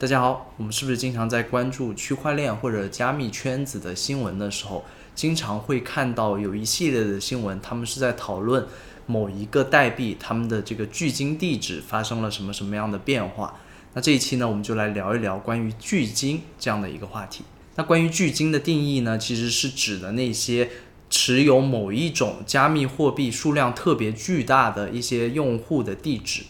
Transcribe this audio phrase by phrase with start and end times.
[0.00, 8.64] 大家好，我们是不是经常在关注区块链或者加密圈子的新闻的时候，经常会看到有一系列的新闻，他们是在讨论
[9.06, 13.56] 某一个代币他们的这个距今地址发生了什么什么样的变化？
[13.94, 17.42] 那这一期呢，我们就来聊一聊关于距今这样的一个话题。
[17.74, 20.70] 那关于距今的定义呢，其实是指的那些
[21.10, 26.44] 持有某一种加密货币数量特别巨大的一些用户的地址。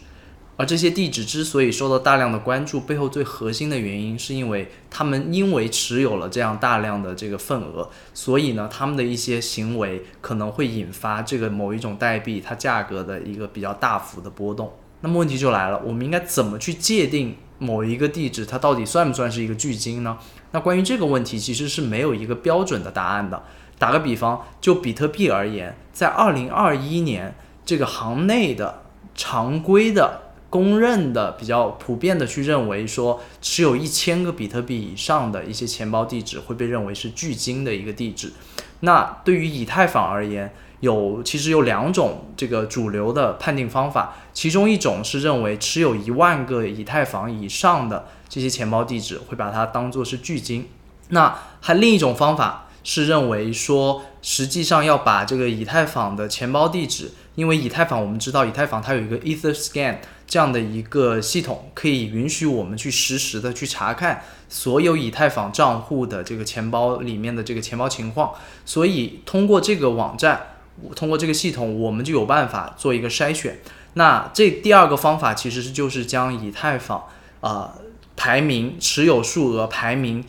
[0.59, 14.73] 而这些地址之所以受到大量的关注，背后最核心的原因，是因为他们因为持有了这样大量的这个份额，所以呢，他们的一些行为可能会引发这个某一种代币它价格的一个比较大幅的波动。
[15.03, 20.19] 那么问题就来了，我们应该怎么去界定某一个地址它到底算不算是一个巨金呢？
[20.51, 23.41] 那关于这个问题，其实是没有一个标准的答案的。
[23.79, 28.83] 打个比方，就比特币而言，在二零二一年，这个行内的
[29.15, 30.23] 常规的。
[30.51, 38.33] 公认的比较普遍的去认为说，持有一千个比特币以上的一些钱包地址会被认为是巨金的一个地址。
[38.81, 50.69] 那对于以太坊而言，有其实有两种这个主流的判定方法，其中一种是认为持有一万个以太坊以上的这些钱包地址会把它当做是巨金。
[51.09, 52.65] 那还另一种方法。
[52.85, 68.35] 是认为说，实际上要把这个以太坊的钱包地址，因为以太坊我们知道，以太坊它有一个 EtherScan 这样的一个系统，可以允许我们去实时的去查看所有以太坊账户的这个钱包里面的这个钱包情况。
[68.65, 70.57] 所以通过这个网站，
[70.97, 73.61] 通过这个系统，我们就有办法做一个筛选。
[73.95, 77.05] 那这第二个方法其实是就是将以太坊
[77.41, 77.75] 啊
[78.17, 80.25] 排名持有数额排名。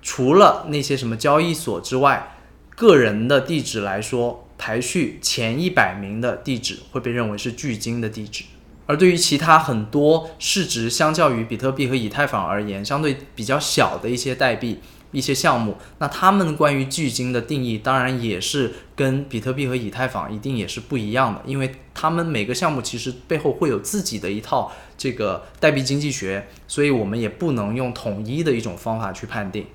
[0.00, 2.36] 除了那些什么交易所之外，
[2.74, 8.44] 个人的地址来说，排序前一百名的地址会被认为是巨鲸的地址。
[8.86, 14.80] 而对于其他很多市值相较于比特币和以太坊而言相对比较小的一些代币、
[15.12, 29.66] 一些项目，那他们关于巨鲸的定义当然也是跟比特币和以太坊一定也是不一样的，因为他们每个项目其实背后会有自己的一套这个代币经济学，所以我们也不能用统一的一种方法去判定。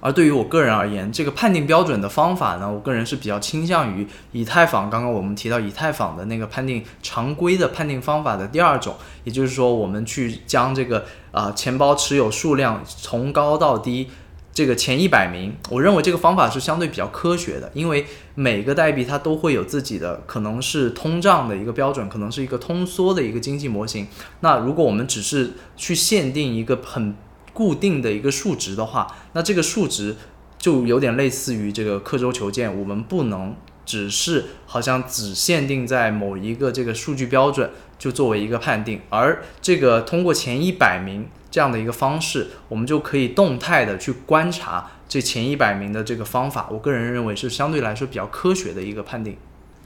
[0.00, 4.88] 而对于我个人而言，这个判定标准的方法呢，我个人是比较倾向于以太坊。
[4.88, 14.08] 刚刚我们提到以太坊的那个判定常规的判定方法的第二种，也就是说，我们去将这个啊钱包持有数量从高到低，
[14.52, 24.06] 这个前一百名，我认为这个方法是相对比较科学的，因为每个代币它都会有自己的可能是通胀的一个标准，可能是一个通缩的一个经济模型。
[24.40, 27.14] 那如果我们只是去限定一个很
[27.52, 30.16] 固定的一个数值的话，那这个数值
[30.58, 49.36] 就有点类似于这个刻舟求剑，我们不能只是好像只限定在某一个这个数据标准就作为一个判定，而这个通过前一百名这样的一个方式，我们就可以动态的去观察这前一百名的这个方法，我个人认为是相对来说比较科学的一个判定。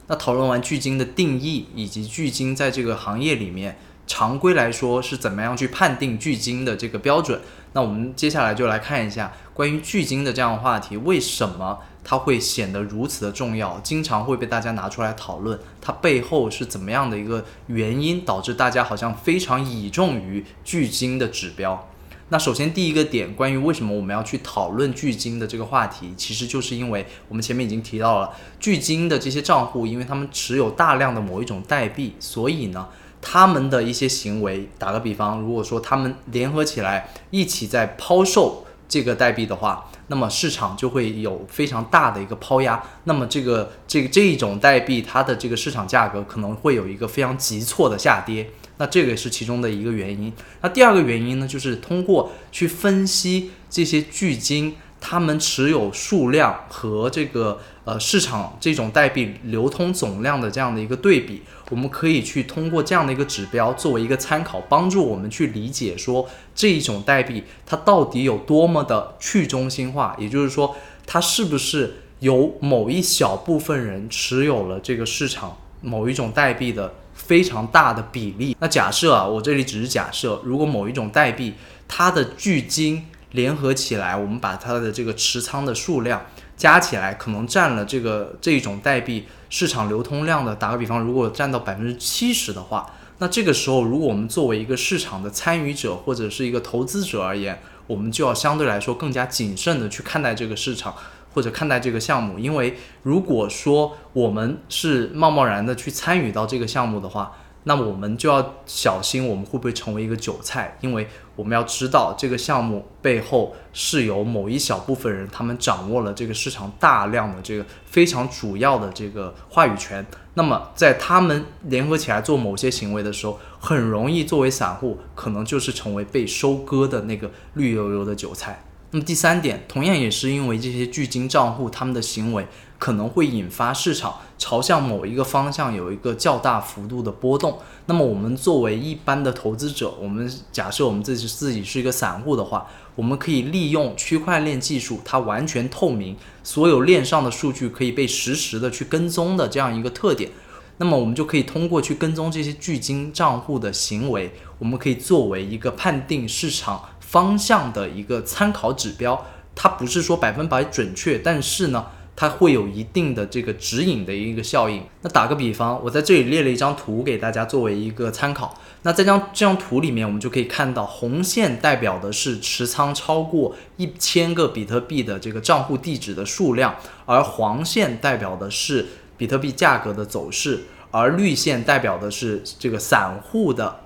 [0.07, 3.77] 那讨论完巨鲸的定义以及巨鲸在这个行业里面。
[4.07, 7.41] 常规来说是怎么样去判定巨金的这个标准？
[7.73, 21.89] 那我们接下来就来看一下关于巨金的这样的话题，为什么它会显得如此的重要，经常会被大家拿出来讨论，它背后是怎么样的一个原因导致大家好像非常倚重于巨金的指标？
[22.29, 32.87] 那首先第一个点，关于为什么我们要去讨论巨金的这个话题，其实就是因为我们前面已经提到了巨金的这些账户，因为他们持有大量的某一种代币，所以呢。
[33.27, 50.31] 他们的一些行为，打个比方，如果说他们联合起来一起在抛售这个代币的话，那么市场就会有非常大的一个抛压，那么这个这个这一种代币它的这个市场价格可能会有一个非常急挫的下跌，那这个也是其中的一个原因。
[50.61, 54.75] 那第二个原因呢，就是通过去分析这些巨金。
[55.07, 78.57] 他们持有数量和这个呃市场这种代币流通总量的这样的一个对比，我们可以去通过这样的一个指标作为一个参考，帮助我们去理解说这一种代币它到底有多么的去中心化，也就是说它是不是有某一小部分人持有了这个市场某一种代币的非常大的比例。
[78.59, 81.53] 那假设啊，我这里只是假设，如果某一种代币
[81.87, 90.55] 它的距今联合起来，我们把它的这个持仓的数量加起来，可能占了这个这一种代币市场流通量的。
[90.55, 100.93] 打个比方，如果占到百分之七十的话，那这个时候，如果我们作为一个市场的参与者或者是一个投资者而言，我们就要相对来说更加谨慎的去看待这个市场
[101.33, 107.31] 或者看待这个项目，因为如果说我们是贸贸然的去参与到这个项目的话，
[107.67, 110.77] 那么我们就要小心，我们会不会成为一个韭菜？
[110.81, 120.05] 因为我们要知道，这个项目背后是由某一小部分人，他们掌握了这个市场大量的这个非常主要的这个话语权。
[120.35, 128.63] 那么在他们联合起来做某些行为的时候，很容易作为散户，可能就是成为被收割的那个绿油油的韭菜。
[128.91, 132.45] 那么第三点，同样也是因为这些巨金账户他们的行为。
[132.77, 137.57] 可能会引发市场朝向某一个方向有一个较大幅度的波动。
[137.85, 150.31] 那么，我们作为一般的投资者，我们假设我们自己自己是一个散户的话，我们可以利用区块链技术，它完全透明，所有链上的数据可以被实时的去跟踪的这样一个特点。
[150.77, 159.25] 那么，我们就可以通过去跟踪这些巨金账户的行为，我们可以作为一个判定市场方向的一个参考指标。
[159.55, 161.85] 它不是说百分百准确，但是呢。
[162.15, 164.81] 它会有一定的这个指引的一个效应。
[165.01, 168.57] 那打个比方，我在这里列了一张图给大家作为一个参考。
[168.83, 176.75] 那在这张这张图里面，我们就可以看到，红线代表的是持仓超过一千个比特币的这个账户地址的数量，
[177.05, 178.85] 而黄线代表的是
[179.17, 183.81] 比特币价格的走势，而绿线代表的是这个散户的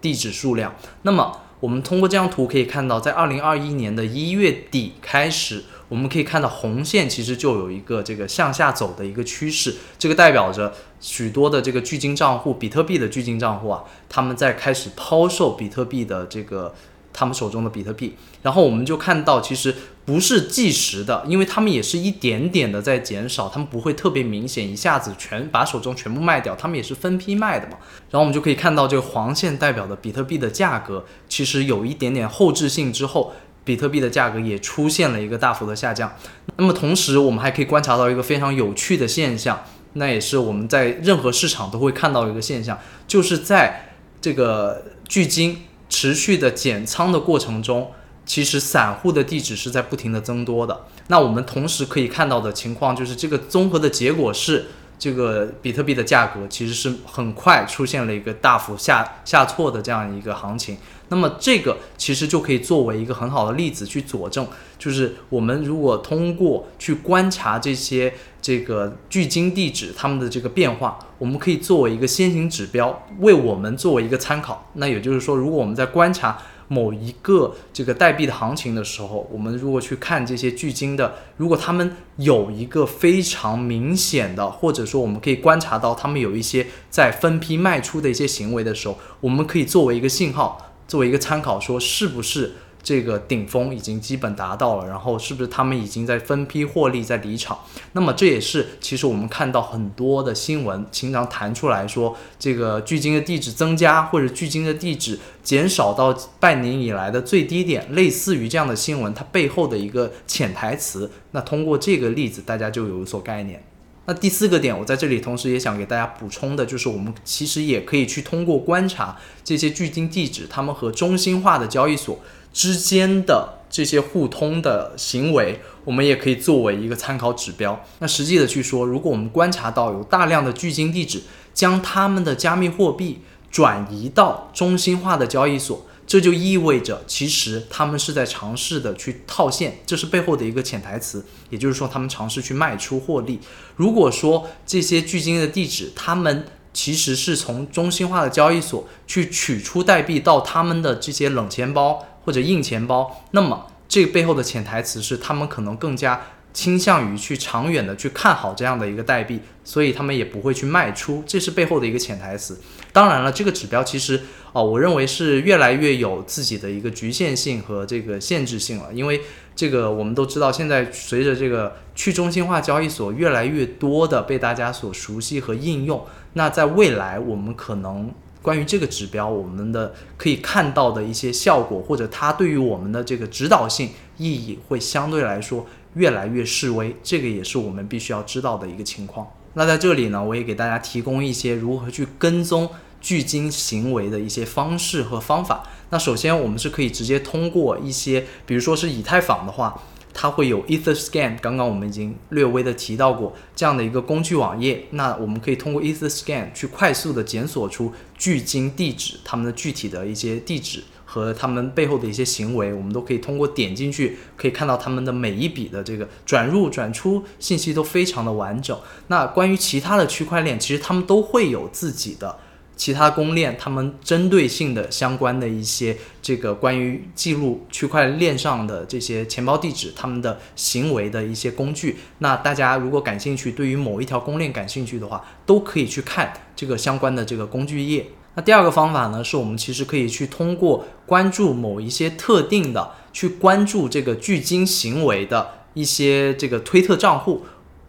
[0.00, 0.74] 地址数量。
[1.02, 5.64] 那么我们通过这张图可以看到，在二零二一年的一月底开始。
[5.94, 16.74] 我们可以看到红线其实就有一个这个向下走的一个趋势，这个代表着许多的这个巨金账户，比特币的巨金账户啊，他们在开始抛售比特币的这个
[17.12, 19.72] 他们手中的比特币，然后我们就看到其实
[20.04, 27.78] 不是计时的，因为他们也是一点点的在减少，他们不会特别明显一下子全把手中全部卖掉，他们也是分批卖的嘛。
[28.10, 33.32] 然后我们就可以看到这个黄线代表的比特币的价格其实有一点点后置性之后。
[33.64, 36.14] 比特币的价格也出现了一个大幅的下降。
[36.56, 39.64] 那么同时，我们还可以观察到一个非常有趣的现象，
[39.94, 42.78] 那也是我们在任何市场都会看到一个现象，
[43.08, 43.90] 就是在
[44.20, 47.90] 这个巨金持续的减仓的过程中，
[48.26, 50.82] 其实散户的地址是在不停的增多的。
[51.08, 54.66] 那我们同时可以看到的情况就是，这个综合的结果是。
[54.98, 60.76] 这个比特币的价格其实是很快出现了一个大幅下下挫的这样一个行情，
[61.08, 64.46] 那么这个其实就可以作为一个很好的例子去佐证，
[64.78, 74.70] 就是我们如果通过去观察这些这个巨金地址它们的这个变化，我们可以作为一个先行指标，为我们作为一个参考。
[74.74, 76.38] 那也就是说，如果我们在观察。
[76.68, 92.54] 某一个这个代币的行情的时候，我们如果去看这些巨鲸的，如果他们有一个非常明显的，或者说我们可以观察到他们有一些在分批卖出的一些行为的时候，我们可以作为一个信号，作为一个参考，说是不是。
[92.84, 97.58] 这个顶峰已经基本达到了，然后是不是他们已经在分批获利，在离场？
[97.92, 111.10] 那么这也是其实我们看到很多的新闻经常弹出来说，这个巨金的地址增加，或者巨金的地址减少到半年以来的最低点，类似于这样的新闻，它背后的一个潜台词。
[111.30, 113.64] 那通过这个例子，大家就有所概念。
[114.06, 122.20] 那第四个点，我在这里同时也想给大家补充的，就是我们其实也可以去通过观察这些巨金地址，他们和中心化的交易所。
[122.54, 127.84] 之间的这些互通的行为，我们也可以作为一个参考指标。
[127.98, 131.20] 那实际的去说，如果我们观察到有大量的巨金地址
[131.52, 133.20] 将他们的加密货币
[133.50, 141.26] 转移到中心化的交易所，这就意味着其实他们是在尝试的去套现，这是背后的一个潜台词。
[141.50, 143.40] 也就是说，他们尝试去卖出获利。
[143.74, 152.06] 如果说这些巨金的地址，他们其实是从中心化的交易所去取出代币到他们的这些冷钱包。
[152.24, 156.20] 或者硬钱包，那么这背后的潜台词是，他们可能更加
[156.52, 162.58] 倾向于去长远的去看好这样的一个代币，所以他们也不会去卖出，这是背后的一个潜台词。
[162.92, 164.20] 当然了，这个指标其实
[164.52, 169.20] 啊，我认为是越来越有自己的一个局限性和这个限制性了，因为
[169.54, 178.12] 这个我们都知道，现在随着这个去中心化交易所越来越多的被大家所熟悉和应用，那在未来我们可能。
[178.44, 186.94] 关于这个指标，我们的可以看到的一些效果，或者它对于我们的这个指导性意义，会相对来说越来越示威。
[187.02, 189.26] 这个也是我们必须要知道的一个情况。
[189.54, 192.68] 那在这里呢，我也给大家提供一些如何去跟踪
[193.00, 195.62] 巨鲸行为的一些方式和方法。
[195.88, 199.80] 那首先，我们是可以直接通过一些，比如说是以太坊的话。
[200.14, 204.86] 它会有 EtherScan，刚刚我们已经略微的提到过这样的一个工具网页。
[204.92, 218.78] 那我们可以通过 EtherScan 去快速的检索出巨金地址，他们的具体的一些地址和他们背后的一些行为，我们都可以通过点进去，可以看到他们的每一笔的这个转入转出信息都非常的完整。
[219.08, 222.38] 那关于其他的区块链，其实他们都会有自己的
[222.76, 231.96] 其他公链他们针对性的相关的一些这个关于记录区块链上的这些钱包地址他们的行为的一些工具。
[232.18, 238.06] 那大家如果感兴趣，对于某一条公链感兴趣的话，都可以去看这个相关的这个工具页。
[238.34, 247.42] 那第二个方法呢，是我们其实可以去通过关注某一些特定的，去关注这个聚金行为的一些这个推特账户，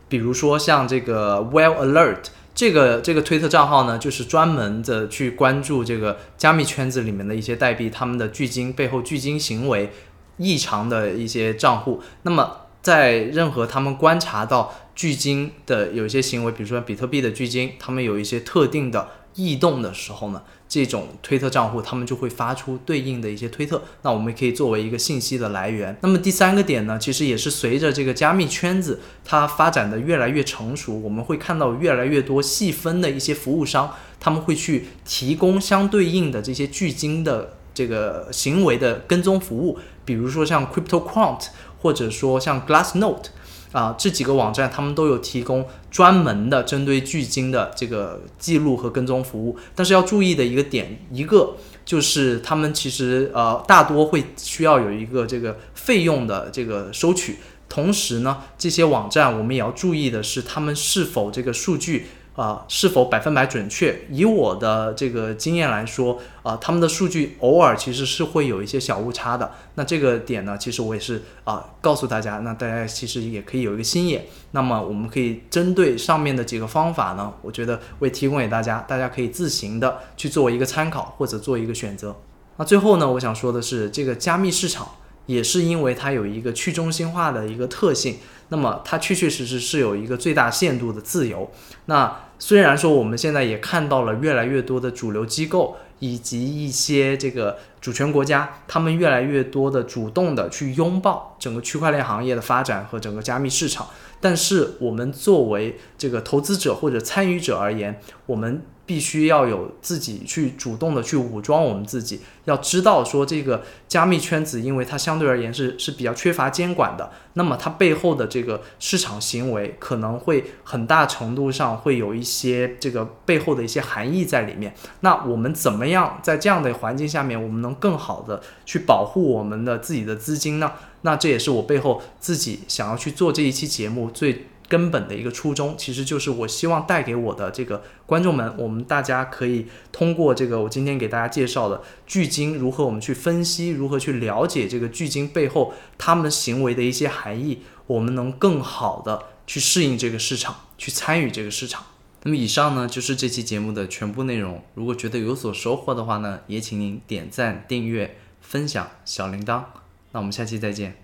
[0.08, 2.26] 比如说像这个 Well Alert。
[2.56, 9.92] 这个这个推特账号呢，就是专门的去关注这个加密圈子里面的一些代币，他们的巨鲸背后巨鲸行为
[10.38, 12.02] 异常的一些账户。
[12.24, 20.42] 那么，在任何他们观察到巨鲸的有一些行为，比如说比特币的巨鲸，他们有一些特定的异动的时候呢？
[20.68, 25.96] 这种推特账户，他们就会发出对应的一些推特，那我们可以作为一个信息的来源。
[26.02, 41.46] 那么第三个点呢，其实也是随着这个加密圈子它发展的越来越成熟，我们会看到越来越多细分的一些服务商，他们会去提供相对应的这些巨鲸的这个行为的跟踪服务，比如说像 CryptoQuant，
[41.82, 43.28] 或者说像 Glassnode。
[43.76, 57.36] 啊，这几个网站他们都有提供专门的针对巨鲸的这个记录和跟踪服务，但是要注意的一个点，一个就是他们其实呃大多会需要有一个这个费用的这个收取，
[57.68, 62.08] 同时呢，这些网站我们也要注意的是，他们是否这个数据。
[62.36, 63.98] 啊，是否百分百准确？
[64.10, 69.50] 以我的这个经验来说，啊，他们的数据偶尔其实是会有一些小误差的。
[69.76, 74.26] 那这个点呢，其实我也是啊，告诉大家，那大家其实也可以有一个心眼。
[74.52, 82.14] 那么我们可以针对上面的几个方法呢，我觉得会提供给大家，大家可以自行的去做一个参考或者做一个选择。
[82.58, 84.88] 那最后呢，我想说的是，这个加密市场
[85.26, 88.18] 也是因为它有一个去中心化的一个特性。
[88.50, 91.50] 那么它确确实实是有一个最大限度的自由。
[91.86, 103.88] 那虽然说我们现在也看到了越来越多的主流机构以及一些这个主权国家，他们越来越多的主动的去拥抱整个区块链行业的发展和整个加密市场，
[104.22, 108.62] 但是我们作为这个投资者或者参与者而言，我们。
[108.86, 124.76] 必须要有自己去主动的去武装我们自己，要知道说这个加密圈子，因为它相对而言是是比较缺乏监管的，那么它背后的这个市场行为可能会很大程度上会有一些这个背后的一些含义在里面。
[125.00, 130.72] 那我们怎么样在这样的环境下面，我们能更好的去保护我们的自己的资金呢？
[131.02, 134.46] 那这也是我背后自己想要去做这一期节目最。
[134.68, 151.84] 根本的一个初衷，其实就是我希望带给我的这个观众们，我们大家可以通过这个我今天给大家介绍的巨鲸如何我们去分析，如何去了解这个巨鲸背后他们行为的一些含义，我们能更好的去适应这个市场，去参与这个市场。
[152.24, 154.64] 那么以上呢就是这期节目的全部内容。
[154.74, 159.64] 如果觉得有所收获的话呢，也请您点赞、订阅、分享小铃铛。
[160.12, 160.96] 那我们下期再见。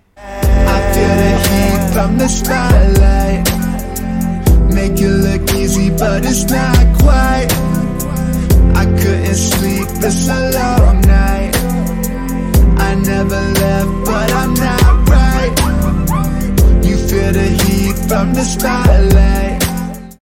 [1.94, 3.50] from the spotlight
[4.82, 7.46] Make it look easy, but it's not quite.
[8.74, 11.56] I couldn't sleep, it's a long night.
[12.80, 15.54] I never left, but I'm not right.
[16.84, 19.61] You feel the heat from the spotlight